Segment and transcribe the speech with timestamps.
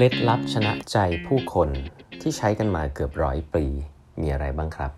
[0.00, 1.68] ล็ดลับชนะใจผู้คน
[2.20, 3.64] ที่ใช้กันมาเกือบร้อยปี
[4.20, 4.92] มีอะไรบ้างครับ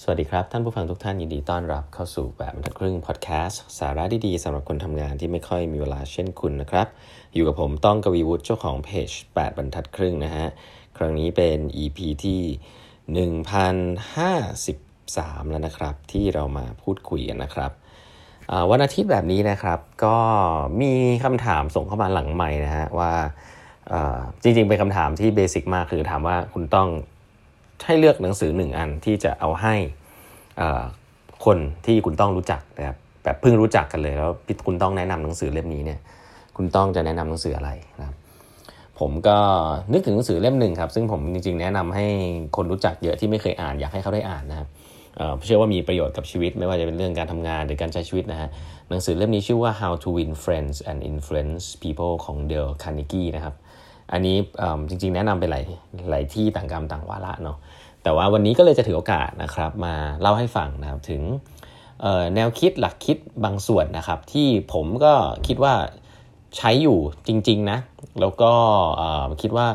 [0.00, 6.86] สวัสดีครับ ท่านผู้ฟังทุกท่านยินดีต้อนรับเข้าสู่แบบบรรทัดครึ่งพอดแคสต์สาระดีๆสำหรับคนทำงานที่ไม่ค่อยมีเวลาเช่นคุณนะครับ
[7.34, 10.46] อยู่กับผมต้องกวีวุฒิเจ้าของเพจ8บรรทัดครึ่งนะฮะ
[10.96, 12.40] ครั้งนี้เป็น EP ที่
[14.46, 17.70] 1053 แล้วนะครับ ที่เรามาพูดคุยกันนะครับ
[18.70, 20.16] วันอาทิตย์แบบนี้นะครับก็
[20.80, 20.92] มี
[21.24, 23.12] คำถามส่งเข้ามาหลังใหม่นะฮะว่า
[24.42, 26.88] จริงๆ เป็นคำถามที่เบสิกมากคือถามว่าคุณต้อง
[27.86, 29.74] ให้เลือกหนังสือหนึ่งอันที่จะเอาให้
[31.44, 34.32] คนที่คุณต้องรู้จักนะครับแบบเพิ่งรู้จักกันเลยแล้ว
[34.66, 35.98] คุณต้องแนะนำหนังสือเล่มนี้เนี่ย
[36.56, 38.16] คุณต้องจะแนะนำหนังสืออะไรนะครับ
[39.00, 39.36] ผมก็
[39.92, 42.06] นึกถึงหนังสือเล่มหนึ่งครับ ซึ่งผมจริงๆแนะนำให้
[42.56, 44.68] คนรู้จักเยอะที่ไม่เคยอ่านอยากให้เขาได้อ่านนะครับ
[45.44, 48.48] เชื่อว่ามีประโยชน์กับชีวิตไม่ว่าจะเป็นเรื่องการทำงานหรือการใช้ชีวิตนะฮะ
[48.88, 53.54] หนังสือเล่มนี้ชื่อว่า How to Win Friends and Influence People ของ Dale Carnegie นะครับ
[54.12, 54.36] อันนี้
[54.88, 55.64] จริงๆ แนะนำไปหลาย
[56.10, 57.56] หลายที่ต่างกรรมต่างวาระเนาะ
[58.02, 61.22] แต่ว่าวันนี้ก็เลยจะถือโอกาสนะครับ มาเล่าให้ฟังนะครับถึง
[62.34, 65.12] แนวคิดหลักคิดบางส่วนนะครับ ที่ผมก็
[65.46, 65.74] คิดว่า
[66.56, 67.78] ใช้อยู่จริง ๆ นะ
[68.20, 68.52] แล้วก็
[69.42, 69.66] คิดว่า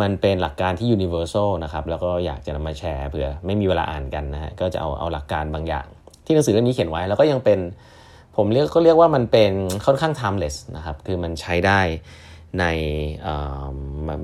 [0.00, 5.86] มันเป็นหลักการที่ universal นะครับ แล้วก็อยากจะนำมาแชร์เผื่อไม่มีเวลาอ่านกันนะฮะก็จะเอาเอาหลักการบางอย่าง
[6.24, 7.58] ที่หนังสือเล่มนี้เขียนไว้ แล้วก็ยังเป็น
[8.36, 9.52] ผมเรียกก็เรียกว่ามันเป็น
[9.86, 11.80] ค่อนข้าง timeless นะครับ คือมันใช้ได้
[12.58, 12.64] ใน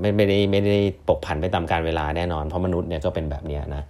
[0.01, 3.83] ไม่ไม่ได้ไม่ได้ปกผันไปตามการเวลาแน่นอน เพราะมนุษย์เนี่ยก็เป็นแบบนี้นะ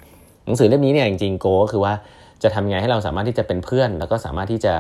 [0.46, 1.94] หนังสือเล่มนี้เนี่ยจริงๆโกก็คือว่า
[2.44, 4.74] จะทำยังไงให้เราสามารถที่จะเป็นเพื่อน แล้วก็สามารถที่จะ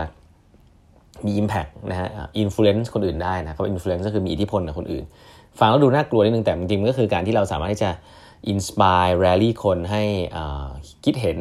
[1.25, 2.09] มี impact นะฮะ
[2.43, 5.03] influence คนอื่นได้นะคำว่า influence ก็คือมีอิทธิพลกับคนอื่น
[5.59, 7.91] ฟังแล้วดูน่ากลัวนิดนึงแต่จริงๆก็คือการที่เราสามารถที่จะ
[8.47, 10.03] inspire rally คนให้
[11.05, 11.37] คิดเห็น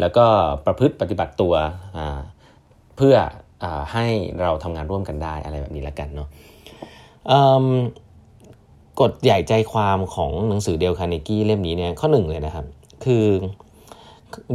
[0.00, 0.24] แล้วก็
[0.66, 1.54] ประพฤติปฏิบัติตัว
[2.96, 4.06] เพื่อให้
[4.42, 6.28] เราทำงานร่วมกันได้อะไรแบบนี้ละกันเนาะ
[9.00, 12.64] กฎใหญ่ใจความของหนังสือเดลคาร์เนกี้เล่มนี้เนี่ยข้อหนึ่งเลยนะครับ
[13.04, 13.24] คือ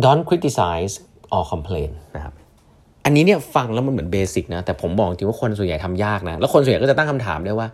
[0.04, 0.94] don't criticize
[1.36, 2.34] or complain นะครับ
[3.06, 7.68] อันนี้เนี่ยฟังแล้วมันเหมือน basic นะ แต่ผมบอกจริงว่าคนส่วนใหญ่ทำยากนะ แล้วคนส่วนใหญ่ก็จะตั้งคำถามด้วยว่า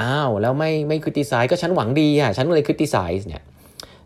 [0.00, 3.42] อ้าว แล้วไม่ไม่ criticize ก็ฉันหวังดีอะ ฉันเลย criticize เนี่ย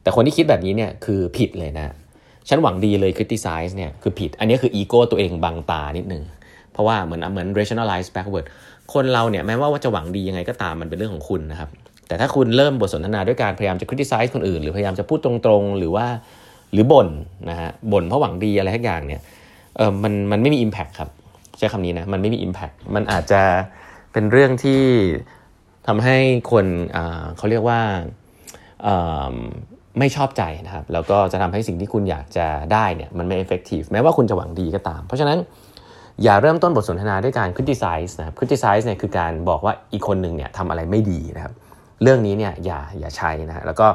[0.03, 1.94] แต่คนที่คิดแบบนี้เนี่ยคือผิดเลยนะ
[2.49, 6.22] ฉันหวังดีเลย criticize เนี่ยคือผิด อันนี้คืออีโก้ตัวเองบังตานิดนึง
[6.81, 8.46] เพราะว่าเหมือนเหมือน rationalize backward
[8.94, 11.70] คนเราเนี่ยแม้ว่าจะหวังดียังไงก็ตามมันเป็นเรื่องของคุณนะครับ
[12.08, 16.06] แต่ถ้าคุณเริ่มบทสนทนาด้วยการพยายามจะ criticize คนอื่น หรือพยายามจะพูดตรงๆ หรือว่า
[16.72, 17.08] หรือบ่น
[17.50, 19.20] นะฮะบ่นเพราะหวังดีอะไรทุกอย่างเนี่ย
[19.76, 21.10] เออมันมันไม่มี impact ครับ
[21.58, 23.42] ใช้คำนี้นะมันไม่มี impact มันอาจจะ
[24.12, 24.82] เป็นเรื่องที่
[25.86, 26.16] ทำให้
[26.50, 26.66] คน
[27.36, 27.80] เขาเรียกว่า
[29.98, 35.38] ไม่ชอบใจนะครับ แล้วก็จะทำให้สิ่งที่คุณอยากจะได้เนี่ยมันไม่ effective แม้ว่าคุณจะหวังดีก็ตาม เพราะฉะนั้น
[36.25, 41.53] อย่าเริ่มต้นบทสนทนาด้วยการ criticize นะครับ criticize เนี่ยคือการบอกว่าอีกคนหนึ่งเนี่ยทำอะไรไม่ดีนะครับ
[42.03, 43.86] เรื่องนี้เนี่ยอย่าอย่าใช้นะฮะแล้วก็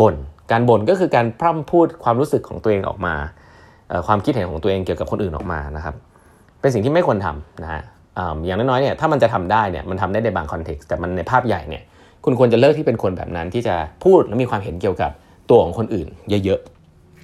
[0.00, 0.14] บน่น
[0.50, 3.14] การบ่นก็คือการพร่ำพูดความรู้สึกของตัวเองออกมา
[4.06, 5.94] ความคิดเห็นของตัวเองเกี่ยวกับคนอื่นออกมานะครับ
[6.60, 7.82] เป็นสิ่งที่ไม่ควรทำนะฮะ
[8.46, 11.82] อย่างน้อยๆเนี่ยถ้ามันจะทำได้เนี่ยมันทำได้ในบางคอนเท็กซ์แต่มันในภาพใหญ่เนี่ย
[12.24, 13.74] คุณควรจะเลิกที่เป็นคนแบบนั้นที่จะ
[14.04, 15.10] พูดและมีความเห็นเกี่ยวกับ
[15.50, 16.08] ตัวของคนอื่น
[16.44, 16.60] เยอะ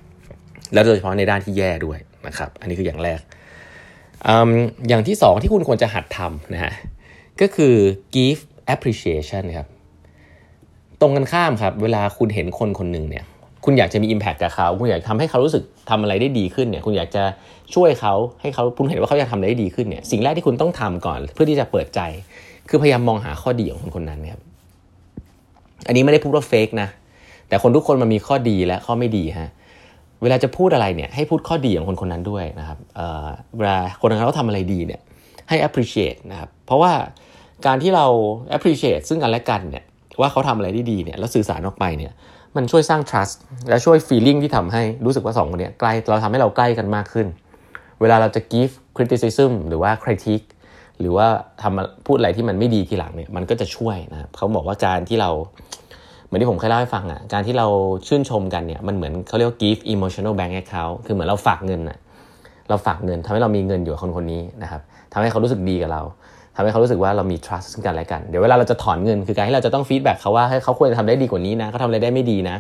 [0.05, 3.21] ๆ แล้วโดยเฉพาะในด้านที่แย่ด้วยนะครับ อันนี้คืออย่างแรก
[4.27, 4.29] อ
[4.89, 6.73] อย่างที่สองที่คุณควรจะหัดทำนะฮะ
[7.41, 7.75] ก็คือ
[8.15, 8.41] give
[8.75, 9.67] appreciation ครับ
[11.01, 13.25] ตรงกันข้ามครับ เวลาคุณเห็นคนคนหนึ่งเนี่ย
[13.65, 17.23] คุณอยากจะมี Impact กับเขา คุณอยากทำให้เขารู้สึกทำอะไรได้ดีขึ้นเนี่ย คุณอยากจะ
[17.75, 22.01] ช่วยเขาให้เขาคุณเห็นว่าเขาอยากทำอะไรได้ดีขึ้นเนี่ย สิ่งแรกที่คุณต้องทำก่อนเพื่อที่จะเปิดใจ
[22.69, 24.41] คือพยายามมองหาข้อดีของคนคนนั้นครับ
[25.87, 26.89] อันนี้ไม่ได้พูดว่าเฟกนะ
[27.49, 29.51] แต่คนทุกคนมันมีข้อดีและข้อไม่ดีฮะ
[30.23, 35.01] เวลาจะพูดอะไรเนี่ยให้พูดข้อดีของคนคนนั้นด้วยนะครับเเวลาคนนั้นเขาทำอะไรดีเนี่ย
[35.49, 36.93] ให้ appreciate นะครับเพราะว่า
[37.67, 38.07] การที่เรา
[38.57, 39.85] appreciate ซึ่งกันและกันเนี่ย
[40.21, 42.13] ว่าเขาทำอะไรได้ดีเนี่ยแล้วสื่อสารออกไปเนี่ย
[42.57, 43.37] มันช่วยสร้าง trust
[43.69, 47.27] และช่วย feeling ที่ทำให้รู้สึกว่าสองคนเนี้ใกล้เราทำให้เราใกล้กันมากขึ้น
[48.01, 50.47] เวลาเราจะ give criticism หรือว่า critique
[51.01, 51.27] หรือว่า
[51.63, 55.31] ทำพูดอะไรที่มันไม่ดีทีหลังเนี่ยมันก็จะช่วยนะเขาบอกว่าการที่เรา
[56.29, 57.67] เหมือนที่ผมเคยเล่าให้ฟังอะการที่เรา
[58.07, 61.99] ชื่นชมกันเนี่ยมันเหมือนเขาเรียกว่า give emotional bank account คือเหมือนเราฝากเงินอะ
[62.69, 64.81] เราฝากเงินทำให้เรามีเงินอยู่กับคนคนนี้นะครับ
[65.13, 66.03] ทำให้เขารู้สึกดีกับเรา
[66.57, 72.57] ทำให้เขารู้สึกว่าเรามี trust ซึ่งกันและกัน เดี๋ยวเวลาเราจะถอนเงินคือการที่เราจะต้อง feedback เขาว่าให้เขาควรจะทำได้ดีกว่านี้นะเขาทำอะไรได้ไม่ดีนะ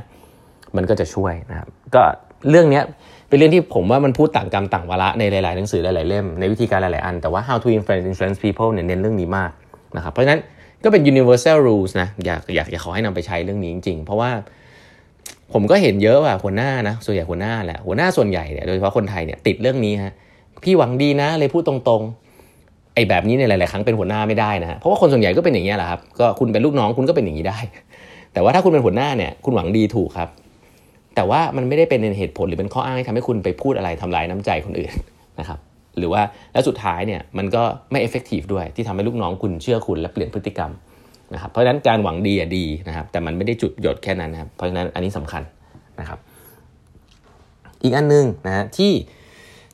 [0.77, 2.03] มันก็จะช่วยนะครับก็
[2.51, 2.81] เรื่องนี้
[3.29, 9.51] เป็นเรื่องที่ผมว่ามันพูดต่างกรรมต่างวาระในหลาย ๆ หนังสือหลาย ๆ เล่มในวิธีการหลาย ๆ อัน แต่ว่า how to influence influence people เนี่ยเน้นเรื่องนี้มาก
[9.97, 10.41] นะครับเพราะฉะนั้น
[10.85, 14.31] ก็เป็น universal rules นะ อยากอยากอยากขอให้นำไปใช้เรื่องนี้จริงๆ เพราะว่า
[15.53, 20.13] ผมก็เห็นเยอะว่าหัวหน้านะ ส่วนใหญ่หัวหน้าแหละหัวหน้าส่วนใหญ่เนี่ยโดยเฉพาะคนไทยเนี่ยติดเรื่องนี้ฮะ
[20.65, 27.59] พี่หวังดีนะเลยพูดตรงๆไอ้แบบนี้ในหลาย ๆ ครั้งเป็นหัวหน้าไม่ได้นะฮะเพราะว่าคนส่วนใหญ่ก็เป็นอย่างนี้แหละครับก็คุณเป็นลูกน้องคุณก็เป็นอย่างนี้ได้
[28.33, 30.29] แต่ว่าถ้าคุณเป็นหัวหน้าเนี่ยคุณหวังดีถูกครับ
[31.15, 34.93] แต่ว่ามันไม่ได้เป็นเหตุผลหรือเป็นข้ออ้างที่ทำให้คุณไปพูดอะไรทำลายน้ำใจคนอื่น
[35.41, 35.59] นะครับ
[35.99, 40.73] หรือว่าแล้วสุดท้ายเนี่ยมันก็ไม่เอฟเฟกตีฟด้วยที่ทำให้ลูกน้องคุณเชื่อคุณและเปลี่ยนพฤติกรรม
[41.35, 45.43] นะครับเพราะฉะนั้นการหวังดีอะดีนะครับแต่มันไม่ได้จุดหยดแค่นั้นนะครับเพราะฉะนั้นอันนี้สำคัญ
[46.01, 46.19] นะครับ
[47.83, 48.93] อีกอันนึงนะฮะที่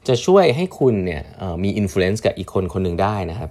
[0.08, 1.22] จะช่วยให้คุณเนี่ย
[1.64, 3.50] มีอิทธิพลกับอีกคนคนหนึ่งได้นะครับ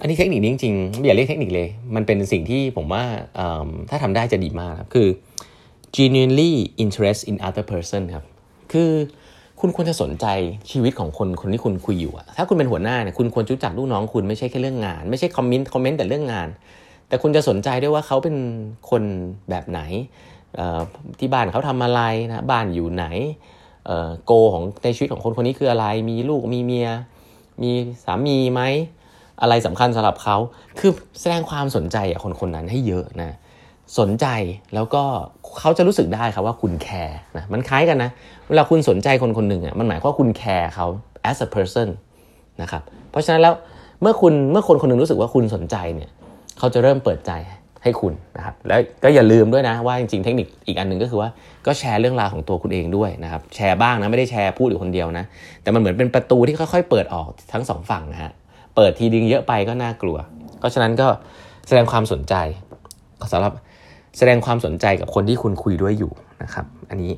[0.00, 3.04] อันนี้เทคนิคนี้จริงๆอย่าเรียกเทคนิคเลย มันเป็นสิ่งที่ผมว่า
[3.90, 5.08] ถ้าทำได้จะดีมากครับ คือ
[5.96, 6.52] genuinely
[6.84, 8.24] interest in other person ครับ
[8.72, 8.90] คือ
[9.60, 10.26] คุณควรจะสนใจ
[10.70, 16.48] ชีวิตของคนคนที่คุณคุยอยู่อะถ้าคุณเป็นหัวหน้าเนี่ยคุณควรรู้จักลูกน้องคุณไม่ใช่แค่เรื่องงาน ไม่ใช่คอมเมนต์คอมเมนต์แต่เรื่องงาน
[17.08, 18.36] แต่คุณจะสนใจด้วยว่าเขาเป็น
[18.90, 19.02] คน
[19.50, 19.80] แบบไหน
[21.18, 23.06] ที่บ้านเขาทำอะไรนะบ้านอยู่ไหน
[24.26, 26.88] โกของในชีวิตของคนคนนี้คืออะไร มีลูกมีเมีย
[27.62, 27.70] มี
[28.04, 28.62] สามีไหม
[29.40, 30.36] อะไรสำคัญสำหรับเขา
[30.78, 33.32] คือแสดงความสนใจอะคนคนนั้นให้เยอะนะ
[33.98, 34.26] สนใจ
[34.74, 35.02] แล้วก็
[35.58, 38.10] เขาจะรู้สึกได้ครับว่าคุณแคร์นะมันคล้ายกันนะ
[38.48, 40.86] เวลาคุณสนใจคนคนหนึ่งอะมันหมายความว่าคุณแคร์เขา
[41.30, 41.88] as a person
[42.62, 43.54] นะครับเพราะฉะนั้นแล้ว
[44.02, 46.10] เมื่อคุณเมื่อคนคนหนึ่งรู้สึกว่าคุณสนใจเนี่ย
[46.58, 47.32] เขาจะเริ่มเปิดใจ
[47.82, 51.28] ให้คุณนะครับแล้วก็อย่าลืมด้วยนะว่าจริงๆเทคนิคอีกอันหนึ่งก็คือว่า
[51.66, 55.24] ก็แชร์เรื่องราวของตัวคุณเองด้วยนะครับแชร์บ้างนะไม่ได้แชร์พูดอยู่คนเดียวนะ
[55.62, 58.32] แต่มันเหมือนเป็นประตูที่ค่อยๆ เปิดออกทั้งสองฝั่งนะฮะ
[58.76, 60.16] เปิดทีดึงเยอะไปก็น่ากลัว
[60.58, 61.08] เพราะฉะนั้นก็
[61.66, 62.34] แสดงความสนใจ
[63.32, 63.52] สำหรับ
[64.16, 67.12] แสดงความสนใจกับคนที่คุณคุยด้วยอยู่นะครับ อันนี้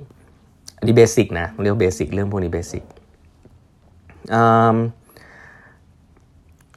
[0.79, 2.83] อันนี้เบสิกนะเรียกเบสิกเรื่องพวกนี้เบสิก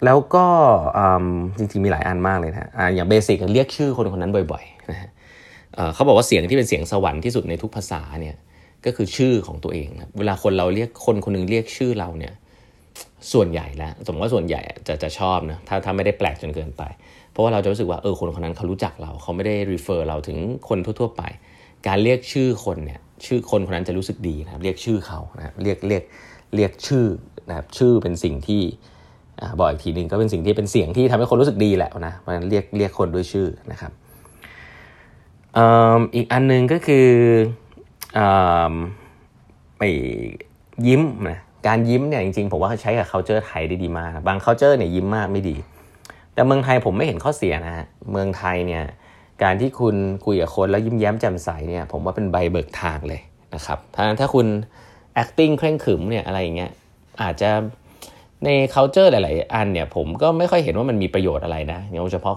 [0.06, 0.46] แล้วก็
[1.58, 5.10] จริงๆมีหลายอันมากเลยนะออย่างเบสิกเรียกชื่อคนคนนั้นบ่อยๆนะฮะ
[5.94, 8.36] เขาบอกว่าเสียงที่เป็นเสียงสวรรค์ที่สุดในทุกภาษาเนี่ย
[8.86, 12.34] ก็คือชื่อของตัวเองนะเวลาคนเราเรียกคนคนนึงเรียกชื่อเราเนี่ย
[13.34, 16.84] ส่วนใหญ่แล้วสมมติว่าส่วนใหญ่จะจะชอบนะถ้าถ้าไม่ได้แปลกจนเกินไป
[17.32, 20.38] เพราะว่าเราจะรู้สึกว่าเออคนคนนั้นเขารู้จักเราเขาไม่ได้ refer เราถึง
[20.70, 21.24] คนทั่ว ๆ ไป
[21.88, 26.04] การเรียกชื่อคนเนี่ยชื่อคนคนนั้นจะรู้สึกดีนะครับเรียกชื่อเขานะเรียกเรียก
[26.56, 27.06] เรียกชื่อ
[27.50, 28.62] นะครับชื่อเป็นสิ่งที่
[29.60, 33.92] บอกอีกทีหนึ่งก็เป็นสิ่งที่เป็นเสียงที่ทำให้คนรู้สึกดีแหละนะมันเรียกเรียกคนด้วยชื่อนะครับ
[36.16, 37.08] อีกอันนึงก็คือ
[39.78, 39.84] ไป
[40.88, 45.56] ยิ้มนะ การยิ้มเนี่ยจริงๆผมว่าเขาใช้กับ culture ไทยได้ดีมาก บาง culture เนี่ยยิ้มมากไม่ดี
[46.34, 48.84] แต่เมืองไทยผมไม่เห็นข้อเสียนะฮะเมืองไทยเนี่ย
[49.44, 53.22] การที่คุณคุยกับคนแล้วยิ้มแย้มแจ่มใสเนี่ยผมว่าเป็นใบเบิกทางเลย
[53.56, 54.48] นะครับถ้าถ้าคุณ
[55.22, 56.72] acting เคร่งขรึมเนี่ยอะไรอย่างเงี้ย
[57.22, 57.50] อาจจะ
[58.46, 62.36] ใน culture หลาย ๆ อันเนี่ยผมก็ไม่ค่อยเห็นว่ามันมีประโยชน์อะไรนะโดยเฉพาะ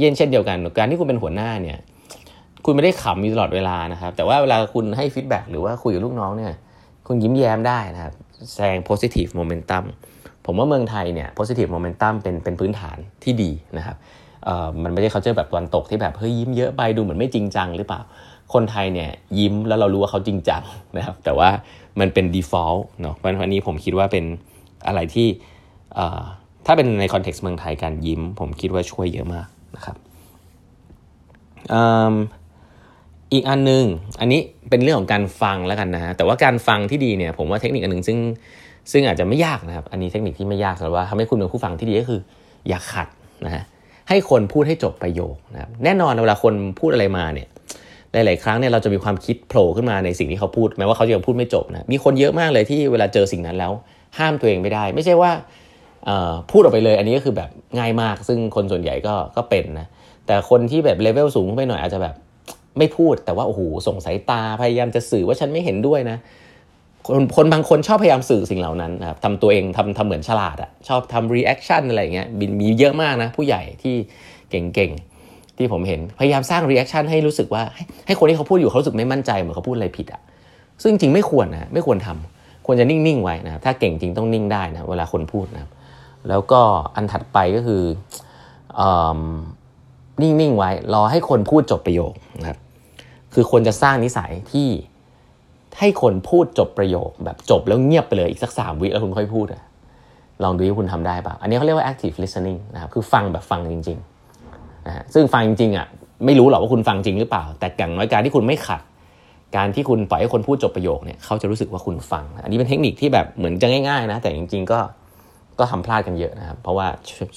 [0.00, 1.78] เย็นเช่นเดียวกัน การที่คุณเป็นหัวหน้าเนี่ย
[2.64, 6.52] คุณไม่ได้ขำอยู่ตลอดเวลานะครับ แต่ว่าเวลาคุณให้ฟีดแบ็กหรือว่าคุยกับลูกน้องเนี่ย
[7.06, 8.14] คุณยิ้มแย้มได้นะครับ
[8.52, 9.84] แสดง positive momentum
[10.46, 13.96] ผมว่าเมืองไทยเนี่ย positive momentum เป็นเป็นพื้นฐานที่ดีนะครับ
[14.82, 18.00] มันไม่ใช่เขาเจอแบบวันตกที่แบบเฮ้ยยิ้มเยอะไปดูเหมือนไม่จริงจังหรือเปล่า
[18.54, 20.62] คนไทยเนี่ยยิ้มแล้วเรารู้ว่าเขาจริงจัง
[20.96, 21.48] นะครับ แต่ว่า
[22.00, 24.24] มันเป็น default เนาะวันนี้ผมคิดว่าเป็น
[24.86, 25.26] อะไรที่
[26.66, 29.46] ถ้าเป็นในคอนเท็กซ์เมืองไทยการยิ้ม ผมคิดว่าช่วยเยอะมาก
[29.76, 29.96] นะครับ
[33.32, 33.84] อีกอันนึง
[34.20, 34.40] อันนี้
[34.70, 38.18] เป็นเรื่องของการฟังแล้วกันนะฮะแต่ว่าการฟังที่ดีเนี่ยผมว่าเทคนิคอันหนึ่งซึ่ง
[38.92, 42.20] ซึ่งอาจจะไม่ยากนะครับ อันนี้เทคนิคที่ไม่ยากแต่ว่าทำให้คุณเป็นผู้ฟังที่ดีก็คือ
[42.68, 43.08] อย่าขัด
[43.46, 43.62] นะฮะ
[44.08, 47.48] ให้คนพูดให้จบประโยคนะครับแน่นอนเวลาคนพูดอะไรมาเนี่ย
[48.12, 53.72] หลายๆครั้งเนี่ยเราจะมีความคิดโผล่ขึ้นมาในสิ่งที่เขาพูดแม้ว่าเขาจะยังพูดไม่จบนะมีคนเยอะมากเลยที่เวลาเจอสิ่งนั้นแล้ว
[54.18, 55.30] ห้ามตัวเองไม่ได้ ไม่ใช่ว่า
[56.50, 59.86] พูดออกไปเลย อันนี้ก็คือแบบง่ายมาก ซึ่งคนส่วนใหญ่ก็ก็เป็นนะ
[60.26, 62.14] แต่คนที่แบบเลเวลสูงขึ้นไปหน่อยอาจจะแบบ
[62.78, 66.18] ไม่พูดแต่ว่าโอ้โหส่งสายตาพยายามจะสื่อว่าฉันไม่เห็นด้วยนะ
[67.06, 72.26] คนคนบางคนชอบพยายามสื่อสิ่งเหล่านั้นนะครับทำตัวเองทำทำเหมือนฉลาดอะชอบทำ reaction อะไรเงี้ย
[72.60, 73.94] มีเยอะมากนะ ผู้ใหญ่ที่
[74.50, 80.20] เก่งๆ ที่ผมเห็นพยายามสร้าง reaction ให้รู้สึกว่า ให้ให้คนที่เขาพูดอยู่เขารู้สึกไม่มั่นใจเหมือนเขาพูดอะไรผิดอะ
[80.82, 85.70] ซึ่งจริงไม่ควรนะไม่ควรทำควรจะนิ่งๆไว้นะถ้าเก่งจริงต้องนิ่งได้นะเวลาคนพูดนะ
[86.28, 86.60] แล้วก็
[86.96, 87.82] อันถัดไปก็คือ
[90.22, 92.58] นิ่งๆไว้รอให้คนพูดจบประโยค นะครับ
[93.34, 94.68] คือควรจะสร้างนิสัยที่
[95.78, 99.62] ให้คนพูดจบประโยค แบบจบแล้วเงียบไปเลยอีกสักสามวิแล้วคุณค่อยพูดอะ
[100.44, 105.86] ลองดูว่าคุณทำได้ป่ะ อันนี้เขาเรียกว่า active listening นะครับ คือฟังแบบฟังจริงๆนะฮะซึ่งฟังจริงๆอะ
[106.26, 108.82] ไม่รู้หรอกว่าคุณฟังจริงหรือเปล่า แต่อย่างน้อยการที่คุณไม่ขัด
[109.56, 114.80] การที่คุณปล่อยให้คนพูดจบประโยคเนี่ยเขาจะรู้สึกว่าคุณฟัง อันนี้เป็นเทคนิคที่แบบเหมือนจะง่ายๆนะ แต่จริงๆก็
[115.58, 116.86] ก็ทำพลาดกันเยอะนะครับ เพราะว่า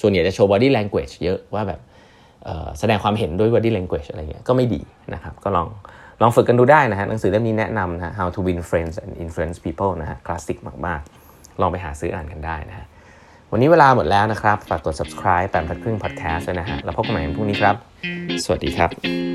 [0.00, 1.80] ส่วนใหญ่จะโชว์ body language เยอะว่าแบบ
[2.78, 4.80] แสดงความเห็นด้วย body language อะไรเงี้ยก็ไม่ดี
[5.14, 5.68] นะครับก็ลอง
[6.22, 12.86] ลองฝึกกันดูได้นะฮะหนังสือเล่มนี้แนะนำนะ How to Win Friends and Influence People นะฮะคลาสสิกมากๆ ลองไปหาซื้ออ่านกันได้นะฮะ
[13.52, 17.76] วันนี้เวลาหมดแล้วนะครับ ฝากกด subscribe แปมทัดครึ่ง podcast ด้วยนะฮะ แล้วพบกันใหม่ในพรุ่งนี้ครับ
[18.44, 19.31] สวัสดีครับ